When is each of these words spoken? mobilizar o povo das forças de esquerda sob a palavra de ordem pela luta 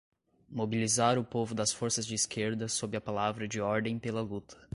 mobilizar 0.49 1.19
o 1.19 1.23
povo 1.23 1.53
das 1.53 1.71
forças 1.71 2.07
de 2.07 2.15
esquerda 2.15 2.67
sob 2.67 2.97
a 2.97 2.99
palavra 2.99 3.47
de 3.47 3.61
ordem 3.61 3.99
pela 3.99 4.19
luta 4.19 4.57